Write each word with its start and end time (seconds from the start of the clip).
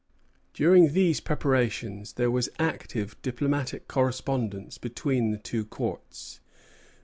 During 0.55 0.93
these 0.93 1.19
preparations 1.19 2.13
there 2.13 2.31
was 2.31 2.49
active 2.57 3.15
diplomatic 3.21 3.87
correspondence 3.87 4.79
between 4.79 5.29
the 5.29 5.37
two 5.37 5.63
Courts. 5.63 6.39